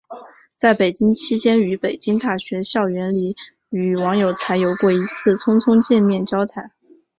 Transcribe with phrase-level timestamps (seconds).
[0.57, 3.35] 在北京期间在北京大学校园里
[3.69, 6.71] 与王有才有过一次匆匆见面交谈。